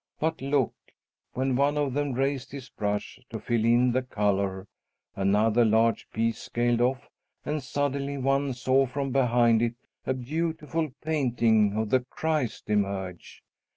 [0.19, 0.73] But, look!
[1.33, 4.65] when one of them raised his brush to fill in the color,
[5.15, 7.07] another large piece scaled off,
[7.45, 9.75] and suddenly one saw from behind it
[10.07, 13.43] a beautiful painting of the Christ emerge.